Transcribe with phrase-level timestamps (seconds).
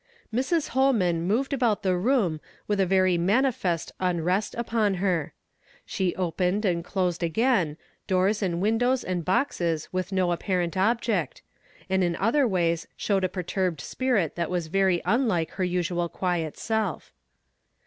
[0.33, 0.69] Mrs.
[0.71, 5.35] ITolman moved about the room with a very manifest unrest upon her.
[5.85, 7.77] She opened, and closed again,
[8.07, 11.43] dooi*s and drawers and boxes with no ap parent object,
[11.87, 16.09] and in other ways showed a per turbed spirit that was very unlike her usual
[16.09, 17.13] quiet self.